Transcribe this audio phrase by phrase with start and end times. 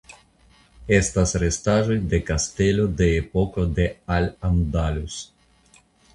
[0.97, 3.87] Estas restaĵoj de kastelo de epoko de
[4.19, 5.21] Al Andalus.